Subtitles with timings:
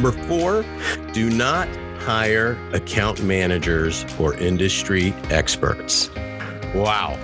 [0.00, 0.64] Number four,
[1.12, 1.66] do not
[1.98, 6.08] hire account managers or industry experts.
[6.72, 7.18] Wow.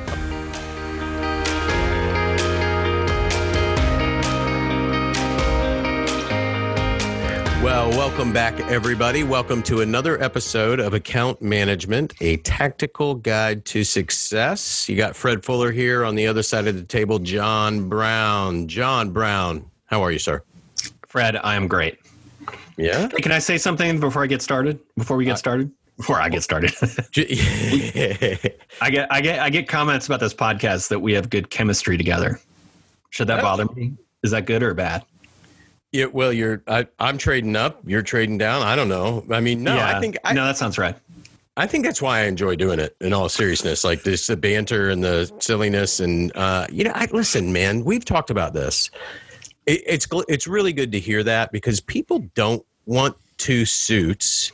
[7.62, 9.22] Well, welcome back, everybody.
[9.22, 14.88] Welcome to another episode of Account Management, a tactical guide to success.
[14.88, 18.66] You got Fred Fuller here on the other side of the table, John Brown.
[18.66, 20.42] John Brown, how are you, sir?
[21.06, 22.03] Fred, I am great.
[22.76, 23.08] Yeah.
[23.08, 24.78] Hey, can I say something before I get started?
[24.96, 25.70] Before we get started?
[25.96, 26.72] Before I get started.
[28.80, 31.96] I get I get I get comments about this podcast that we have good chemistry
[31.96, 32.40] together.
[33.10, 33.92] Should that bother me?
[34.24, 35.04] Is that good or bad?
[35.94, 36.60] Yeah, well, you're.
[36.66, 37.80] I, I'm trading up.
[37.86, 38.62] You're trading down.
[38.62, 39.24] I don't know.
[39.30, 39.76] I mean, no.
[39.76, 39.96] Yeah.
[39.96, 40.16] I think.
[40.24, 40.96] I, no, that sounds right.
[41.56, 42.96] I think that's why I enjoy doing it.
[43.00, 47.06] In all seriousness, like this, the banter and the silliness, and uh, you know, I
[47.12, 47.84] listen, man.
[47.84, 48.90] We've talked about this.
[49.66, 54.52] It, it's it's really good to hear that because people don't want two suits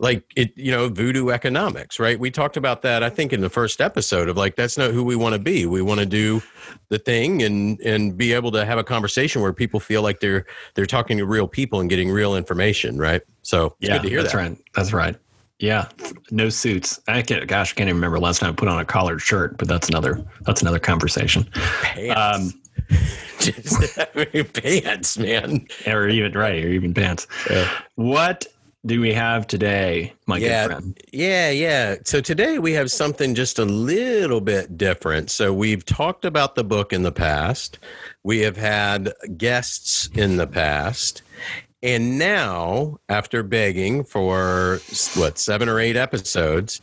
[0.00, 3.50] like it you know voodoo economics right we talked about that i think in the
[3.50, 6.40] first episode of like that's not who we want to be we want to do
[6.88, 10.46] the thing and and be able to have a conversation where people feel like they're
[10.74, 14.08] they're talking to real people and getting real information right so it's yeah, good to
[14.10, 14.58] hear that's that right.
[14.74, 15.16] That's right.
[15.58, 15.88] Yeah,
[16.30, 17.00] no suits.
[17.08, 17.48] I can't.
[17.48, 19.56] Gosh, I can't even remember last time I put on a collared shirt.
[19.56, 20.22] But that's another.
[20.42, 21.48] That's another conversation.
[21.54, 22.60] pants.
[22.90, 22.98] Um,
[23.40, 23.96] Just,
[24.52, 27.26] pants man or even right, or even pants.
[27.48, 27.70] Yeah.
[27.94, 28.46] What
[28.86, 30.66] do we have today, my Yeah.
[30.66, 31.00] good friend?
[31.12, 31.96] Yeah, yeah.
[32.04, 35.30] So today we have something just a little bit different.
[35.30, 37.78] So we've talked about the book in the past.
[38.24, 41.22] We have had guests in the past.
[41.82, 44.80] And now, after begging for
[45.14, 46.80] what, seven or eight episodes,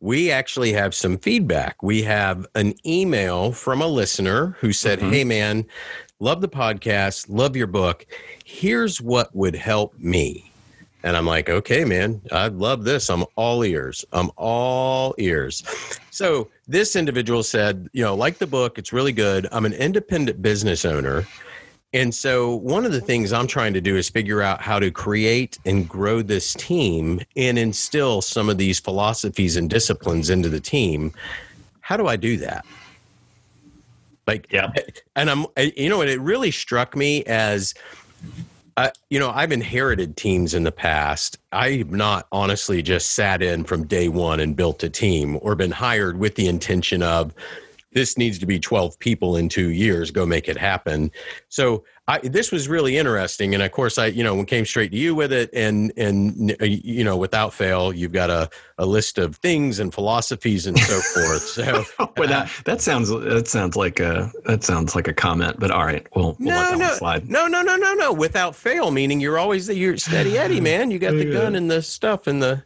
[0.00, 1.82] we actually have some feedback.
[1.82, 5.12] We have an email from a listener who said, Mhm.
[5.12, 5.66] Hey, man,
[6.20, 8.06] love the podcast, love your book.
[8.44, 10.50] Here's what would help me.
[11.02, 13.08] And I'm like, okay, man, I love this.
[13.08, 14.04] I'm all ears.
[14.12, 15.62] I'm all ears.
[16.10, 19.48] So this individual said, you know, like the book, it's really good.
[19.50, 21.26] I'm an independent business owner.
[21.92, 24.90] And so one of the things I'm trying to do is figure out how to
[24.92, 30.60] create and grow this team and instill some of these philosophies and disciplines into the
[30.60, 31.12] team.
[31.80, 32.64] How do I do that?
[34.28, 34.72] Like, Yeah.
[35.16, 35.46] and I'm,
[35.76, 37.74] you know, and it really struck me as,
[38.76, 41.38] uh, you know, I've inherited teams in the past.
[41.50, 45.72] I've not honestly just sat in from day one and built a team or been
[45.72, 47.34] hired with the intention of
[47.92, 51.10] this needs to be 12 people in two years, go make it happen.
[51.48, 53.54] So I, this was really interesting.
[53.54, 56.64] And of course, I, you know, came straight to you with it and, and, uh,
[56.64, 61.00] you know, without fail, you've got a, a list of things and philosophies and so
[61.14, 61.42] forth.
[61.42, 61.84] So
[62.16, 65.84] Well, that that sounds that sounds like a that sounds like a comment, but all
[65.84, 67.28] right, we'll, we'll let that no, one slide.
[67.28, 68.12] no, no, no, no, no.
[68.12, 70.90] Without fail, meaning you're always the you're steady Eddie, man.
[70.90, 72.64] You got the gun and the stuff and the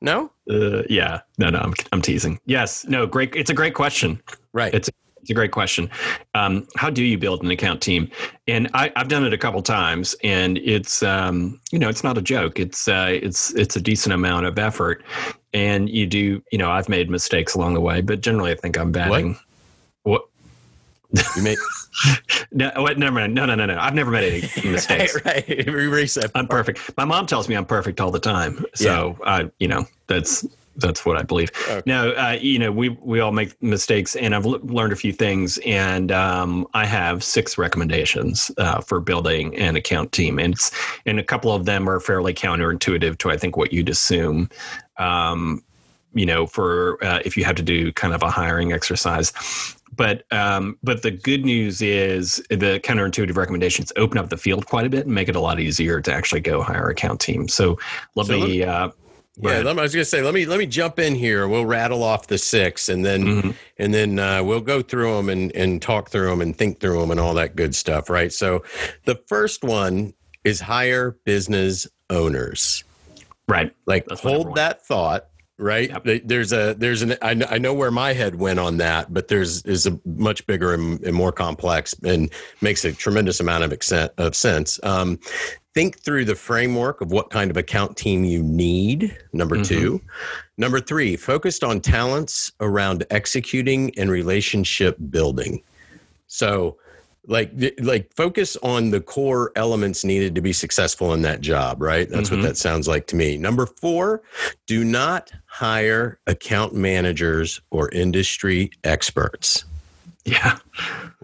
[0.00, 2.38] no, Uh, yeah, no, no, I'm I'm teasing.
[2.46, 3.34] Yes, no, great.
[3.34, 4.20] It's a great question.
[4.52, 4.72] right?
[4.74, 4.88] It's
[5.20, 5.90] it's a great question.
[6.34, 8.10] Um, how do you build an account team?
[8.46, 12.16] And I, I've done it a couple times, and it's um, you know it's not
[12.16, 12.58] a joke.
[12.58, 15.02] It's uh, it's it's a decent amount of effort,
[15.52, 18.78] and you do you know I've made mistakes along the way, but generally I think
[18.78, 19.36] I'm batting.
[20.04, 20.22] What?
[21.36, 21.58] You make
[22.52, 23.34] No, what, never mind.
[23.34, 23.78] No, no, no, no.
[23.78, 25.14] I've never made any mistakes.
[25.24, 25.48] right, right.
[25.68, 26.18] Erase.
[26.34, 26.96] I'm perfect.
[26.96, 28.64] My mom tells me I'm perfect all the time.
[28.74, 31.50] So I, you know, that's that's what I believe.
[31.68, 31.82] Okay.
[31.86, 35.12] No, uh, you know, we we all make mistakes, and I've l- learned a few
[35.12, 40.70] things, and um, I have six recommendations uh, for building an account team, and it's
[41.04, 44.48] and a couple of them are fairly counterintuitive to I think what you'd assume.
[44.98, 45.64] Um,
[46.14, 49.32] you know, for uh, if you have to do kind of a hiring exercise.
[49.98, 54.86] But um, but the good news is the counterintuitive recommendations open up the field quite
[54.86, 57.52] a bit and make it a lot easier to actually go hire account teams.
[57.52, 57.78] So
[58.14, 58.62] let So me.
[58.62, 58.90] uh,
[59.40, 61.46] Yeah, let me, I was going to say let me let me jump in here.
[61.48, 63.54] We'll rattle off the six, and then Mhm.
[63.78, 67.00] and then uh, we'll go through them and and talk through them and think through
[67.00, 68.08] them and all that good stuff.
[68.08, 68.32] Right.
[68.32, 68.64] So
[69.04, 70.14] the first one
[70.44, 72.82] is hire business owners.
[73.48, 73.72] Right.
[73.86, 75.27] like That's hold that thought
[75.58, 76.22] right Yep.
[76.24, 79.28] There's a there's an I know, I know where my head went on that but
[79.28, 83.72] there's is a much bigger and, and more complex and makes a tremendous amount of
[83.72, 85.18] accent of sense um,
[85.74, 89.66] think through the framework of what kind of account team you need number Mhm.
[89.66, 90.00] two
[90.58, 95.60] number three focused on talents around executing and relationship building
[96.28, 96.76] so
[97.28, 102.08] like like focus on the core elements needed to be successful in that job right
[102.08, 102.36] that's Mhm.
[102.38, 104.22] what that sounds like to me number four
[104.66, 109.64] do not hire account managers or industry experts
[110.24, 110.58] Yeah.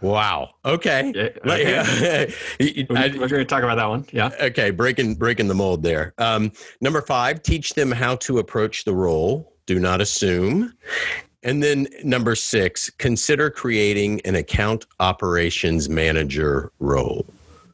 [0.01, 0.51] Wow.
[0.65, 1.11] Okay.
[1.47, 2.33] okay.
[2.61, 4.07] I, We're going to talk about that one.
[4.13, 4.31] Yeah.
[4.41, 4.71] Okay.
[4.71, 6.15] Breaking breaking the mold there.
[6.17, 9.53] Um, number five, teach them how to approach the role.
[9.67, 10.73] Do not assume.
[11.45, 17.27] And then number six, consider creating an account operations manager role.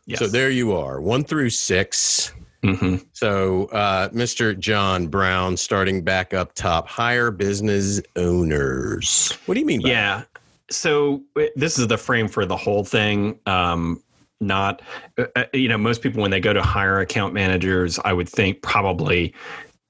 [0.07, 0.19] Yes.
[0.19, 2.33] So there you are, one through 6
[2.65, 2.97] mm-hmm.
[3.13, 4.59] So, uh, Mr.
[4.59, 9.39] John Brown, starting back up top, hire business owners.
[9.47, 9.83] What do you mean?
[9.83, 10.19] yeah.
[10.19, 10.27] That?
[10.73, 11.23] So
[11.57, 13.39] this is the frame for the whole thing.
[13.47, 14.03] Um,
[14.41, 14.83] not,
[15.19, 18.29] uh, uh, you know, most people when they go to hire account managers, I would
[18.29, 19.35] think probably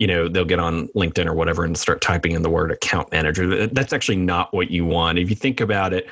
[0.00, 3.12] you know they'll get on linkedin or whatever and start typing in the word account
[3.12, 3.66] manager.
[3.68, 5.18] That's actually not what you want.
[5.18, 6.08] If you think about it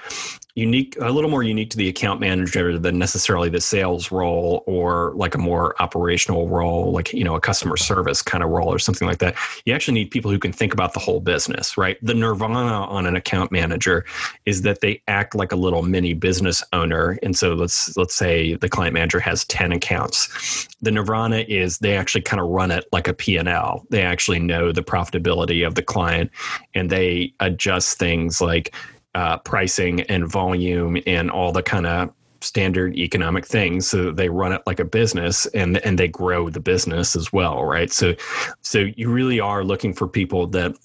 [0.58, 5.12] unique a little more unique to the account manager than necessarily the sales role or
[5.14, 8.78] like a more operational role like you know a customer service kind of role or
[8.78, 9.36] something like that.
[9.64, 11.96] You actually need people who can think about the whole business right?
[12.02, 14.04] The nirvana on an account manager
[14.46, 17.18] is that they act like a little mini business owner.
[17.22, 20.66] And so let's let's say the client manager has 10 accounts.
[20.82, 24.72] The nirvana is they actually kind of run it like a p&l they actually know
[24.72, 26.30] the profitability of the client
[26.74, 28.74] and they adjust things like
[29.14, 33.88] uh, pricing and volume and all the kind of standard economic things.
[33.88, 37.64] So they run it like a business and and they grow the business as well
[37.64, 37.90] right?
[37.90, 38.14] So
[38.62, 40.76] so you really are looking for people that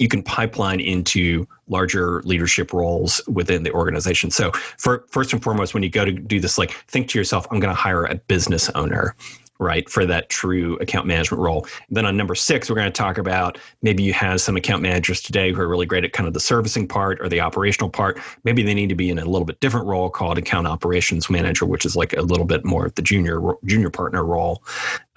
[0.00, 4.30] you can pipeline into larger leadership roles within the organization.
[4.30, 7.46] So, for, first and foremost, when you go to do this, like think to yourself,
[7.50, 9.14] I'm going to hire a business owner
[9.60, 11.66] right, for that true account management role.
[11.88, 14.82] And then on number six, we're going to talk about maybe you have some account
[14.82, 17.90] managers today who are really great at kind of the servicing part or the operational
[17.90, 18.18] part.
[18.42, 21.66] Maybe they need to be in a little bit different role called account operations manager,
[21.66, 24.64] which is like a little bit more of the junior junior partner role.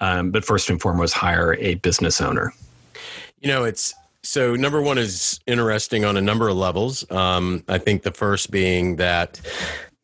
[0.00, 2.52] Um, but first and foremost, hire a business owner.
[3.40, 7.10] You know, it's so number one is interesting on a number of levels.
[7.10, 9.40] Um, I think the first being that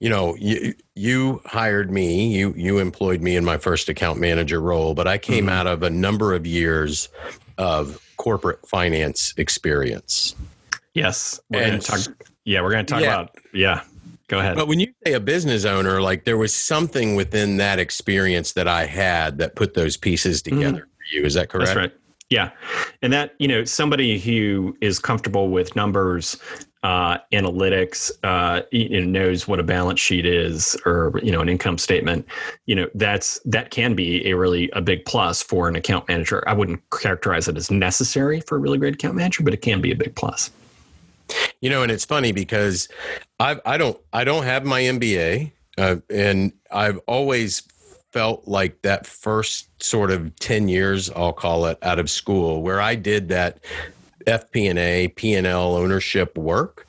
[0.01, 4.61] you know you you hired me you you employed me in my first account manager
[4.61, 5.55] role but i came mm-hmm.
[5.55, 7.09] out of a number of years
[7.59, 10.35] of corporate finance experience
[10.95, 12.01] yes we're and, talk,
[12.45, 13.83] yeah we're going to talk yeah, about yeah
[14.29, 17.79] go ahead but when you say a business owner like there was something within that
[17.79, 20.57] experience that i had that put those pieces mm-hmm.
[20.57, 20.89] together mm-hmm.
[20.89, 21.93] for you is that correct that's right
[22.31, 22.51] yeah.
[23.03, 26.37] And that, you know, somebody who is comfortable with numbers
[26.83, 31.49] uh, analytics, uh, you know, knows what a balance sheet is or you know an
[31.49, 32.27] income statement,
[32.67, 36.43] you know that's that can be a really a big plus for an account manager.
[36.49, 39.81] I wouldn't characterize it as necessary for a really great account manager, but it can
[39.81, 40.51] be a big plus.
[41.61, 42.89] You know, and it's funny because
[43.39, 47.63] I I don't I don't have my MBA, uh, and I've always
[48.11, 52.81] felt like that first sort of 10 years i'll call it out of school where
[52.81, 53.59] i did that
[54.27, 56.87] FP&A, P&L ownership work.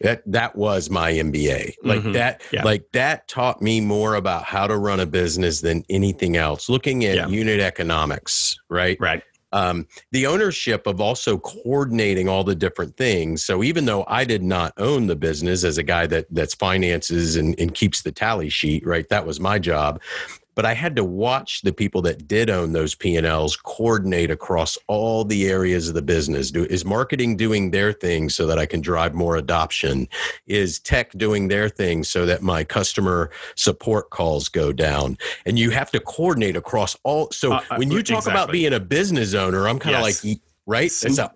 [0.00, 1.76] That that was my MBA.
[1.82, 2.12] Like mm-hmm.
[2.12, 2.64] that yeah.
[2.64, 6.68] like that taught me more about how to run a business than anything else.
[6.68, 7.26] Looking at yeah.
[7.28, 8.98] unit economics, right?
[9.00, 9.22] Right.
[9.52, 13.44] Um, the ownership of also coordinating all the different things.
[13.44, 17.36] So even though I did not own the business as a guy that that's finances
[17.36, 19.08] and, and keeps the tally sheet, right?
[19.10, 20.02] That was my job
[20.54, 25.24] but I had to watch the people that did own those P&Ls coordinate across all
[25.24, 26.50] the areas of the business.
[26.50, 30.08] Do, is marketing doing their thing so that I can drive more adoption?
[30.46, 35.18] Is tech doing their thing so that my customer support calls go down?
[35.46, 37.30] And you have to coordinate across all.
[37.30, 38.32] So uh, uh when you talk exactly.
[38.32, 40.24] about being a business owner, I'm kind of yes.
[40.24, 40.90] like, right?
[40.90, 41.30] Some,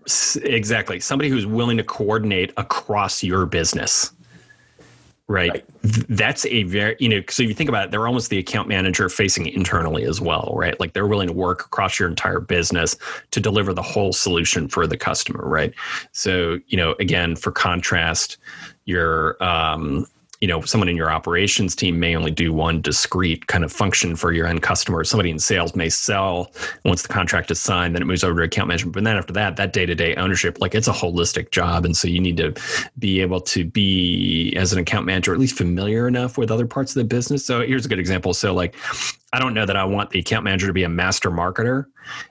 [0.45, 1.01] exactly.
[1.01, 4.13] Somebody who's willing to coordinate across your business
[5.29, 5.51] right?
[5.51, 5.65] right?
[5.83, 8.67] That's a very, you know, so if you think about it, they're almost the account
[8.67, 10.79] manager facing internally as well, right?
[10.81, 12.97] Like they're willing to work across your entire business
[13.31, 15.73] to deliver the whole solution for the customer, right?
[16.13, 18.39] So, you know, again, for contrast,
[18.87, 20.07] your, um,
[20.41, 24.17] you know someone in your operations team may only do one discrete kind of function
[24.17, 25.05] for your end customer.
[25.05, 26.53] Somebody in sales may sell
[26.85, 28.95] once the contract is signed then it moves over to account management.
[28.95, 31.85] But then after that that day-to-day ownership like it's a holistic job.
[31.85, 32.55] And so you need to
[32.99, 36.95] be able to be as an account manager at least familiar enough with other parts
[36.95, 37.45] of the business.
[37.45, 38.35] So here's a good example.
[38.35, 38.77] So like
[39.33, 41.85] I don't know that I want the account manager to be a master marketer,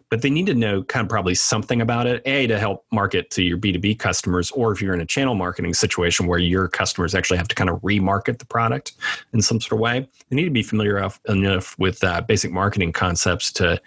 [0.10, 2.24] but they need to know kind of probably something about it.
[2.26, 5.76] A, to help market to your B2B customers, or if you're in a channel marketing
[5.76, 8.94] situation where your customers actually have to kind of remarket the product
[9.34, 12.94] in some sort of way, they need to be familiar enough with uh, basic marketing
[12.94, 13.80] concepts to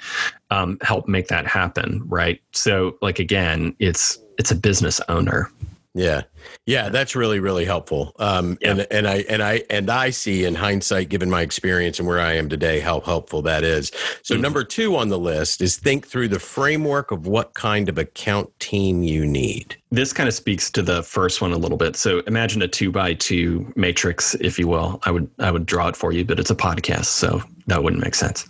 [0.51, 2.41] um, help make that happen, right?
[2.53, 5.51] So, like, again, it's it's a business owner
[5.93, 6.23] Yeah.
[6.67, 8.13] Yeah, that's really really helpful.
[8.21, 8.71] Um Yeah.
[8.71, 12.21] and and I and I and I see in hindsight given my experience and where
[12.21, 13.91] I am today how helpful that is.
[14.23, 14.41] So Mhm.
[14.41, 18.49] number 2 on the list is think through the framework of what kind of account
[18.61, 19.75] team you need.
[19.91, 21.97] This kind of speaks to the first one a little bit.
[21.97, 25.01] So imagine a two by two matrix, if you will.
[25.03, 28.03] I would I would draw it for you, but it's a podcast, so that wouldn't
[28.03, 28.47] make sense.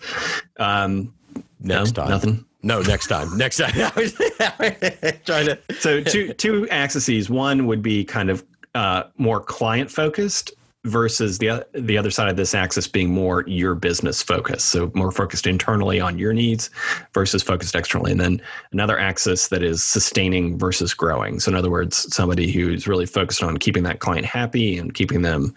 [0.59, 1.15] Um,
[1.63, 2.11] Next no, time.
[2.11, 2.45] nothing.
[2.63, 3.37] No, next time.
[3.37, 3.73] Next time.
[5.25, 7.31] Trying to So two two axes.
[7.31, 10.53] One would be kind of uh, more client focused
[10.85, 14.71] versus the the other side of this axis being more your business focused.
[14.71, 16.71] So more focused internally on your needs
[17.13, 18.13] versus focused externally.
[18.13, 21.39] And then another axis that is sustaining versus growing.
[21.41, 25.23] So in other words, somebody who's really focused on keeping that client happy and keeping
[25.23, 25.55] them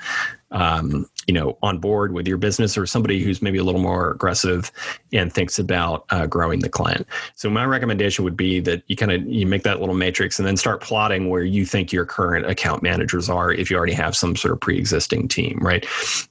[0.53, 4.11] um, you know on board with your business or somebody who's maybe a little more
[4.11, 4.71] aggressive
[5.11, 7.05] and thinks about uh, growing the client.
[7.35, 10.47] So my recommendation would be that you kind of you make that little matrix and
[10.47, 14.15] then start plotting where you think your current account managers are if you already have
[14.15, 15.85] some sort of pre-existing team right?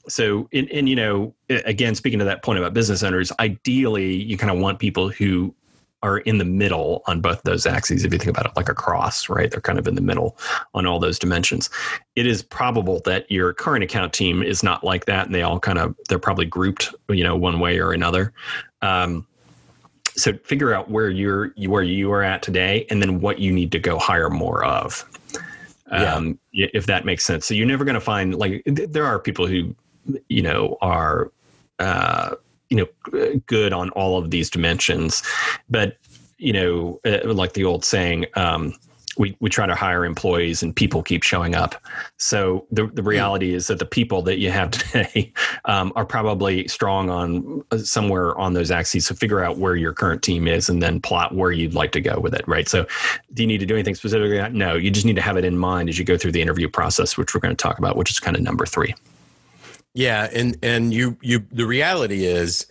[0.08, 4.38] So and, and you know again speaking to that point about business owners ideally you
[4.38, 5.54] kind of want people who
[6.02, 8.74] are in the middle on both those axes if you think about it like a
[8.74, 9.50] cross right?
[9.50, 10.36] They're kind of in the middle
[10.74, 11.70] on all those dimensions.
[12.16, 15.60] It is probable that your current account team is not like that and they all
[15.60, 18.32] kind of they're probably grouped you know one way or another.
[18.82, 19.26] Um,
[20.14, 23.72] so figure out where you're where you are at today and then what you need
[23.72, 25.08] to go hire more of.
[25.90, 26.14] Yeah.
[26.14, 27.44] um, if that makes sense.
[27.44, 29.74] So you're never going to find like th- there are people who
[30.28, 31.30] you know are
[31.78, 32.36] uh,
[32.72, 35.22] you know good on all of these dimensions
[35.68, 35.98] but
[36.38, 38.72] you know uh, like the old saying um,
[39.18, 41.74] we, we try to hire employees and people keep showing up.
[42.16, 45.32] So the, the reality is that the people that you have today
[45.66, 49.06] um, are probably strong on uh, somewhere on those axes.
[49.06, 52.00] So figure out where your current team is and then plot where you'd like to
[52.00, 52.68] go with it, right?
[52.68, 52.86] So
[53.34, 54.40] do you need to do anything specifically?
[54.56, 56.68] No, you just need to have it in mind as you go through the interview
[56.68, 58.94] process, which we're going to talk about, which is kind of number three.
[59.94, 62.66] Yeah, and and you you the reality is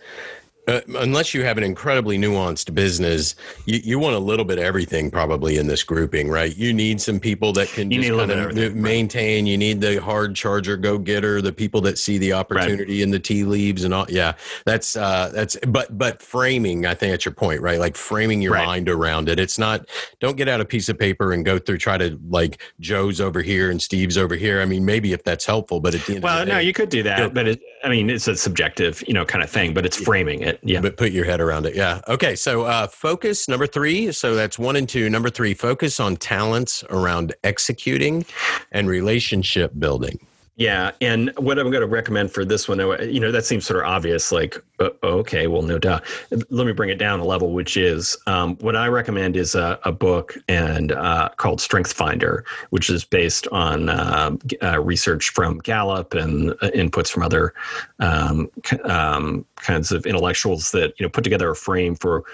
[0.68, 3.34] uh, unless you have an incredibly nuanced business,
[3.66, 6.56] you, you want a little bit of everything probably in this grouping, right?
[6.56, 8.82] You need some people that can You just need a little kind of everything, right.
[8.82, 9.46] maintain.
[9.46, 13.18] You need the hard charger go getter, the people that see the opportunity in the
[13.18, 14.06] tea leaves and all.
[14.08, 15.56] Yeah, that's uh, that's.
[15.66, 17.78] But but framing, I think that's your point, right?
[17.80, 18.66] Like framing your Right.
[18.66, 19.40] mind around it.
[19.40, 19.86] It's not.
[20.20, 23.42] Don't get out a piece of paper and go through try to like Joe's over
[23.42, 24.60] here and Steve's over here.
[24.60, 26.72] I mean, maybe if that's helpful, but at the end Well, of the no, you
[26.72, 27.28] could do that, Yeah.
[27.28, 30.42] but it, I mean, it's a subjective, you know, kind of thing, but it's framing
[30.42, 30.51] it.
[30.62, 30.80] Yeah.
[30.80, 31.74] but put your head around it.
[31.74, 32.00] Yeah.
[32.08, 32.36] Okay.
[32.36, 34.12] So uh, focus number three.
[34.12, 35.08] So that's one and two.
[35.10, 38.24] Number three, focus on talents around executing
[38.70, 40.26] and relationship building.
[40.56, 43.64] Yeah, and what I'm going to recommend for this one, uh, you know, that seems
[43.64, 44.30] sort of obvious.
[44.30, 46.04] Like, uh, okay, well, no doubt.
[46.50, 49.80] Let me bring it down a level, which is um, what I recommend is a,
[49.84, 55.56] a book and uh, called Strength Finder, which is based on uh, uh, research from
[55.58, 57.54] Gallup and uh, inputs from other
[58.00, 58.50] um,
[58.84, 62.24] um, kinds of intellectuals that you know put together a frame for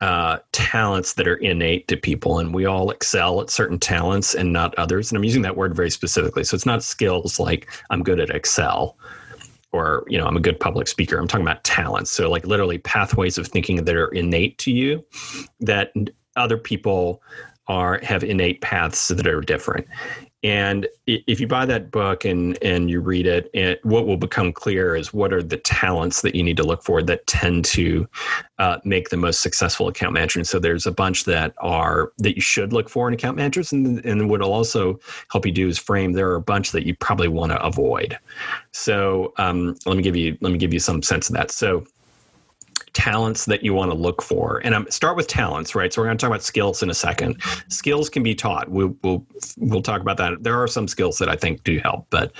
[0.00, 4.52] uh, talents that are innate to people, and we all excel at certain talents and
[4.52, 5.10] not others.
[5.10, 6.44] And I'm using that word very specifically.
[6.44, 8.96] So it's not skills like I'm good at Excel
[9.72, 11.18] or you know I'm a good public speaker.
[11.18, 12.10] I'm talking about talents.
[12.10, 15.04] So like literally pathways of thinking that are innate to you
[15.60, 15.92] that
[16.36, 17.22] other people
[17.68, 19.86] are have innate paths that are different.
[20.42, 24.52] And if you buy that book and and you read it, it, what will become
[24.52, 28.08] clear is what are the talents that you need to look for that tend to
[28.58, 30.38] uh, make the most successful account manager.
[30.38, 33.70] And so there's a bunch that are that you should look for in account managers,
[33.70, 34.98] and and what it'll also
[35.30, 36.12] help you do is frame.
[36.12, 38.18] There are a bunch that you probably want to avoid.
[38.72, 41.50] So um, let me give you let me give you some sense of that.
[41.50, 41.84] So
[43.00, 45.92] talents that you want to look for and um, start with talents right?
[45.92, 47.42] So we're going to talk about skills in a second.
[47.68, 48.68] Skills can be taught.
[48.68, 49.24] We'll, we'll
[49.56, 50.42] we'll talk about that.
[50.42, 52.32] There are some skills that i think do help but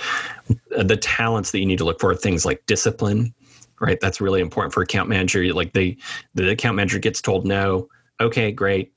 [0.69, 3.33] the talents that you need to look for are things like discipline
[3.81, 3.99] right?
[3.99, 5.51] That's really important for account manager.
[5.53, 5.97] Like they
[6.35, 7.89] the account manager gets told no.
[8.21, 8.93] Okay great.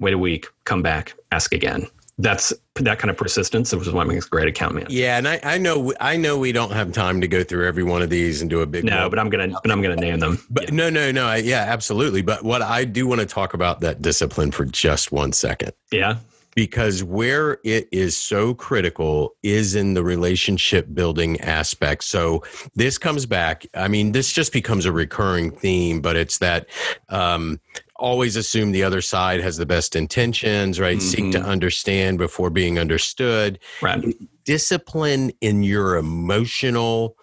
[0.00, 0.46] Wait a week.
[0.64, 1.14] Come back.
[1.30, 1.86] Ask again
[2.22, 5.28] that's that kind of persistence which is what makes a great account manager Yeah, and
[5.28, 8.10] I, I know I know we don't have time to go through every one of
[8.10, 9.10] these and do a big no one.
[9.10, 11.26] but i'm gonna but i'm gonna name them But no, no, no.
[11.26, 12.22] I, yeah, absolutely.
[12.22, 15.72] But what I do want to talk about that discipline for just one second.
[15.90, 16.16] yeah
[16.54, 22.04] because where it is so critical is in the relationship building aspect.
[22.04, 23.64] So this comes back.
[23.72, 26.66] I mean, this just becomes a recurring theme, but it's that
[27.08, 27.58] um,
[28.02, 31.00] always assume the other side has the best intentions, right?
[31.00, 31.46] Seek to Mhm.
[31.46, 33.58] understand before being understood.
[33.80, 34.04] right
[34.44, 37.16] Discipline in your emotional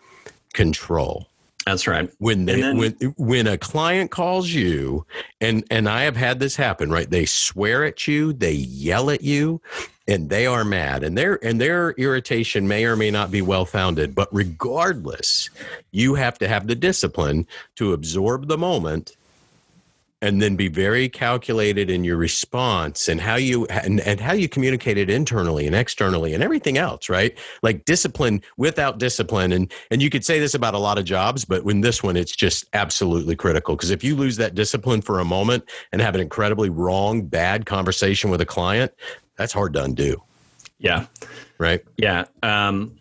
[0.53, 1.27] control
[1.65, 5.05] that's right when they And when when a client calls you
[5.41, 9.21] and and I have had this happen right they swear at you they yell at
[9.21, 9.61] you
[10.07, 13.65] and they are mad and their and their irritation may or may not be well
[13.65, 15.49] founded but regardless
[15.91, 17.45] you have to have the discipline
[17.75, 19.17] to absorb the moment
[20.21, 24.49] and then be very calculated in your response and how you and, and how you
[24.49, 27.37] communicate it internally and externally and everything else right?
[27.63, 31.45] Like discipline without discipline and and you could say this about a lot of jobs
[31.45, 35.19] but in this one it's just absolutely critical because if you lose that discipline for
[35.19, 38.91] a moment and have an incredibly wrong bad conversation with a client
[39.37, 40.21] that's hard to undo.
[40.79, 41.05] Yeah.
[41.57, 41.83] Right?
[41.97, 42.98] Yeah um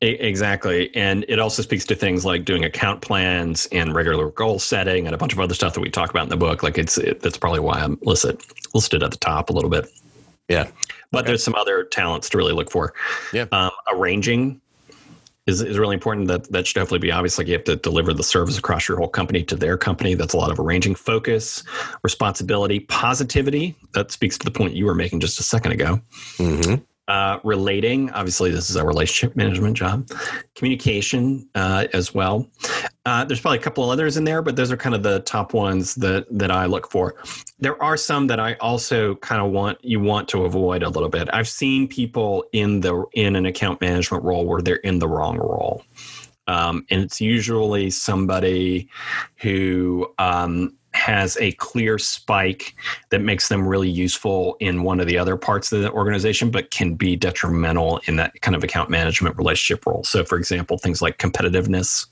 [0.00, 0.94] Exactly.
[0.94, 5.14] And it also speaks to things like doing account plans and regular goal setting and
[5.14, 6.62] a bunch of other stuff that we talk about in the book.
[6.62, 8.42] Like it's, it, that's probably why I'm listed,
[8.74, 9.88] listed at the top a little bit.
[10.48, 10.68] Yeah.
[11.10, 11.28] But okay.
[11.28, 12.92] there's some other talents to really look for.
[13.32, 13.46] Yeah.
[13.52, 14.60] Um, arranging
[15.46, 16.28] is, is really important.
[16.28, 17.38] That that should definitely be obvious.
[17.38, 20.14] Like you have to deliver the service across your whole company to their company.
[20.14, 21.62] That's a lot of arranging focus,
[22.02, 23.76] responsibility, positivity.
[23.92, 26.00] That speaks to the point you were making just a second ago.
[26.36, 30.08] Mm-hmm uh, relating obviously this is a relationship management job
[30.54, 32.48] communication uh, as well.
[33.06, 35.20] Uh, there's probably a couple of others in there but those are kind of the
[35.20, 37.16] top ones that that i look for.
[37.58, 41.08] There are some that i also kind of want you want to avoid a little
[41.08, 41.28] bit.
[41.32, 45.36] I've seen people in the in an account management role where they're in the wrong
[45.38, 45.84] role.
[46.46, 48.88] Um, and it's usually somebody
[49.36, 52.74] who um, has a clear spike
[53.10, 56.70] that makes them really useful in one of the other parts of the organization, but
[56.70, 60.04] can be detrimental in that kind of account management relationship role.
[60.04, 62.06] So, for example, things like competitiveness,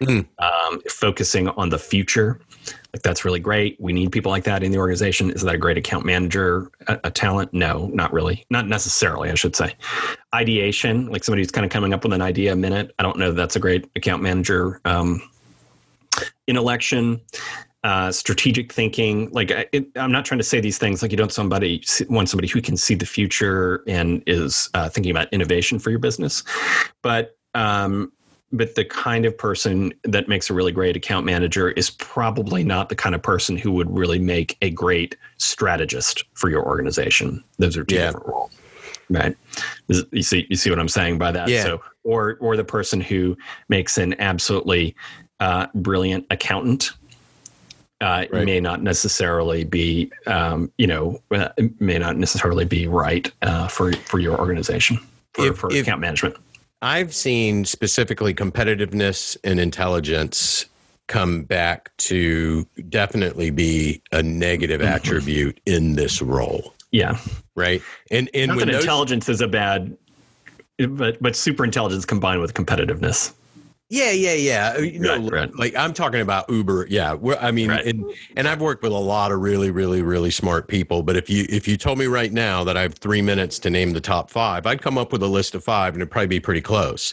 [0.00, 0.26] mm.
[0.38, 2.40] um, focusing on the future.
[2.92, 3.80] Like that's really great.
[3.80, 5.30] We need people like that in the organization.
[5.30, 7.52] Is that a great account manager, a, a talent?
[7.52, 8.44] No, not really.
[8.50, 9.74] Not necessarily, I should say.
[10.34, 12.92] Ideation, like somebody who's kind of coming up with an idea a minute.
[12.98, 14.80] I don't know that that's a great account manager.
[14.84, 15.22] Um,
[16.48, 17.20] intellection
[17.84, 19.30] uh, strategic thinking.
[19.30, 22.48] Like it, I'm not trying to say these things like you don't somebody want somebody
[22.48, 26.42] who can see the future and is uh, thinking about innovation for your business,
[27.02, 28.12] but um,
[28.52, 32.88] but the kind of person that makes a really great account manager is probably not
[32.88, 37.42] the kind of person who would really make a great strategist for your organization.
[37.58, 38.06] Those are two yeah.
[38.06, 38.50] different roles.
[39.08, 39.36] Right.
[39.88, 41.48] You see, you see what I'm saying by that.
[41.48, 41.64] Yeah.
[41.64, 43.36] So, or or the person who
[43.68, 44.94] makes an absolutely
[45.40, 46.92] uh, brilliant accountant
[48.00, 48.44] uh, right.
[48.44, 53.92] may not necessarily be, um, you know, uh, may not necessarily be right uh, for
[53.92, 54.98] for your organization
[55.34, 56.36] for, if, for if account management.
[56.82, 60.66] I've seen specifically competitiveness and intelligence
[61.08, 64.94] come back to definitely be a negative mm-hmm.
[64.94, 66.72] attribute in this role.
[66.92, 67.18] Yeah.
[67.54, 67.82] Right.
[68.10, 69.96] And and not when those, intelligence is a bad,
[70.88, 73.34] but but super intelligence combined with competitiveness.
[73.92, 74.74] Yeah, yeah, yeah.
[74.76, 75.56] Uh, you know, right, right.
[75.56, 76.86] like I'm talking about Uber.
[76.88, 77.84] Yeah, I mean, right.
[77.84, 78.04] and
[78.36, 81.02] and I've worked with a lot of really, really, really smart people.
[81.02, 83.70] But if you if you told me right now that I have three minutes to
[83.70, 86.28] name the top five, I'd come up with a list of five, and it'd probably
[86.28, 87.12] be pretty close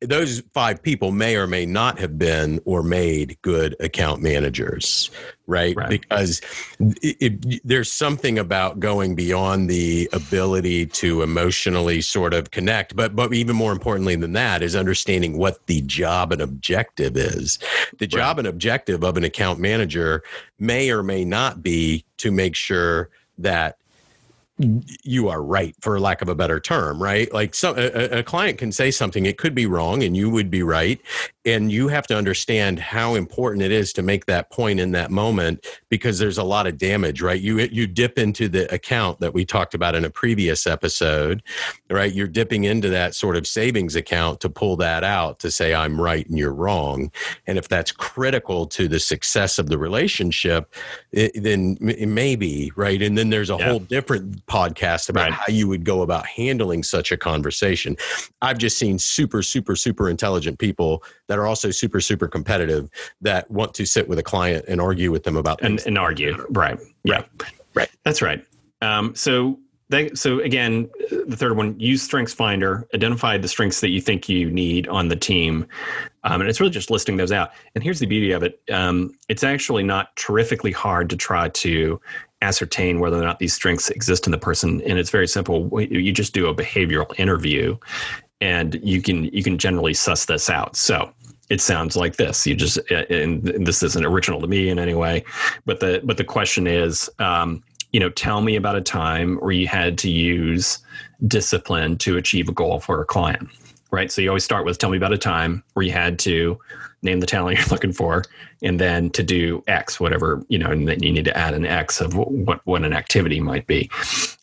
[0.00, 5.10] those five people may or may not have been or made good account managers
[5.48, 5.88] right, right.
[5.88, 6.40] because
[6.78, 13.16] it, it, there's something about going beyond the ability to emotionally sort of connect but
[13.16, 17.58] but even more importantly than that is understanding what the job and objective is.
[17.98, 20.22] The job and objective of an account manager
[20.58, 23.78] may or may not be to make sure that
[24.58, 27.32] you are right for lack of a better term right?
[27.32, 30.50] Like so a, a, client can say something it could be wrong and you would
[30.50, 31.00] be right
[31.44, 35.10] and you have to understand how important it is to make that point in that
[35.10, 37.40] moment because there's a lot of damage right?
[37.40, 41.42] You you dip into the account that we talked about in a previous episode
[41.90, 42.12] right?
[42.12, 46.00] You're dipping into that sort of savings account to pull that out to say i'm
[46.00, 47.10] right and you're wrong
[47.46, 50.74] and if that's critical to the success of the relationship
[51.12, 53.02] it, then it may be right?
[53.02, 53.68] And then there's a yeah.
[53.68, 55.32] whole different podcast about right.
[55.32, 57.96] how you would go about handling such a conversation.
[58.42, 62.88] I've just seen super, super, super intelligent people that are also super, super competitive
[63.20, 66.44] that want to sit with a client and argue with them about and, and argue.
[66.50, 66.78] Right.
[67.04, 67.24] Yeah.
[67.40, 67.52] Right.
[67.74, 67.90] right.
[68.04, 68.44] That's right.
[68.80, 69.58] Um, so
[69.90, 74.28] they, so again, the third one, use Strengths Finder, identify the strengths that you think
[74.28, 75.66] you need on the team,
[76.24, 77.52] um, and it's really just listing those out.
[77.74, 81.98] And here's the beauty of it: um, it's actually not terrifically hard to try to
[82.42, 85.68] ascertain whether or not these strengths exist in the person and it's very simple.
[85.82, 87.76] You just do a behavioral interview
[88.40, 90.76] and you can you can generally suss this out.
[90.76, 91.12] So
[91.50, 92.46] it sounds like this.
[92.46, 95.24] You just and this isn't original to me in any way
[95.64, 99.52] but the but the question is um, you know tell me about a time where
[99.52, 100.78] you had to use
[101.26, 103.48] discipline to achieve a goal for a client
[103.90, 104.12] right?
[104.12, 106.58] So you always start with tell me about a time where you had to
[107.02, 108.24] name the talent you're looking for,
[108.62, 111.66] and then to do X, whatever, you know, and then you need to add an
[111.66, 113.90] X of what, what an activity might be.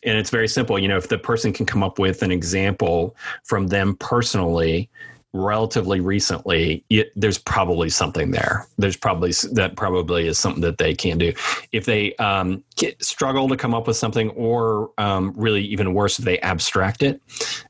[0.04, 0.78] And it's very simple.
[0.78, 4.88] You know, if the person can come up with an example from them personally
[5.36, 8.66] relatively recently, it, there's probably something there.
[8.78, 11.32] There's probably that probably is something that they can do.
[11.72, 12.64] If they um,
[13.00, 17.20] struggle to come up with something, or um, really even worse, if they abstract it,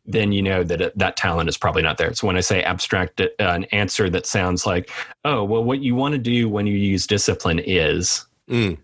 [0.05, 2.15] then you know that it, that talent is probably not there.
[2.15, 4.91] So when I say abstract it, uh, an answer that sounds like,
[5.25, 8.27] oh, well, what you want to do when you use discipline is.
[8.49, 8.79] Mm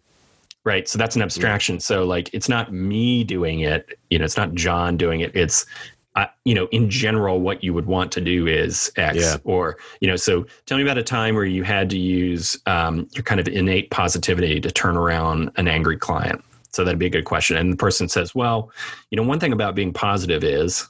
[0.64, 4.36] right so that's an abstraction so like it's not me doing it you know it's
[4.36, 5.66] not john doing it it's
[6.14, 9.36] uh, you know, in general, what you would want to do is X, yeah.
[9.44, 10.16] or you know.
[10.16, 13.48] So, tell me about a time where you had to use um, your kind of
[13.48, 16.44] innate positivity to turn around an angry client.
[16.70, 17.56] So that'd be a good question.
[17.56, 18.70] And the person says, "Well,
[19.10, 20.86] you know, one thing about being positive is."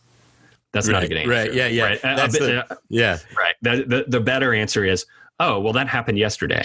[0.73, 1.31] That's right, not a good answer.
[1.31, 1.53] Right.
[1.53, 1.67] Yeah.
[1.67, 1.85] Yeah.
[1.85, 2.03] Right?
[2.03, 3.19] That's the, uh, yeah.
[3.37, 3.55] Right.
[3.61, 5.05] The, the, the better answer is,
[5.39, 6.65] oh, well, that happened yesterday.